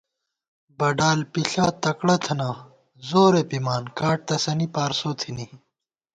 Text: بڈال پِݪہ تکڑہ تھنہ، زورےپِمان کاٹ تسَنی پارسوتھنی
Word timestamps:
بڈال 0.79 1.19
پِݪہ 1.31 1.65
تکڑہ 1.83 2.15
تھنہ، 2.23 2.49
زورےپِمان 3.07 3.83
کاٹ 3.97 4.17
تسَنی 4.27 4.67
پارسوتھنی 4.75 5.45